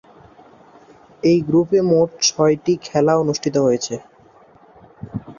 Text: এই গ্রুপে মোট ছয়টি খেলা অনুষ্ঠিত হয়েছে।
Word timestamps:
এই 1.23 1.37
গ্রুপে 1.47 1.79
মোট 1.89 2.09
ছয়টি 2.27 2.73
খেলা 2.85 3.13
অনুষ্ঠিত 3.23 3.55
হয়েছে। 3.65 3.95